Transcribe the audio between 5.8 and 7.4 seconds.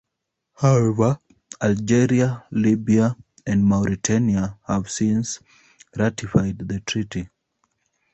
ratified the Treaty.